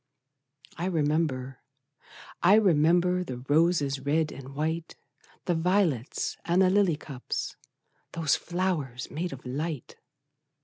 I 0.77 0.85
remember, 0.85 1.59
I 2.41 2.55
remember, 2.55 3.23
The 3.23 3.37
roses, 3.37 3.99
red 3.99 4.31
and 4.31 4.55
white, 4.55 4.95
The 5.45 5.53
violets, 5.53 6.37
and 6.43 6.63
the 6.63 6.71
lily 6.71 6.95
cups, 6.97 7.55
Those 8.13 8.35
flowers 8.35 9.11
made 9.11 9.31
of 9.31 9.45
light! 9.45 9.97